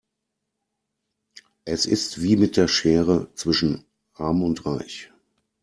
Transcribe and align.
Es 1.63 1.85
ist 1.85 2.23
wie 2.23 2.35
mit 2.35 2.57
der 2.57 2.67
Schere 2.67 3.29
zwischen 3.35 3.85
arm 4.15 4.41
und 4.41 4.65
reich. 4.65 5.11